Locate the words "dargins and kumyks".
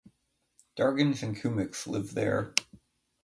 0.75-1.85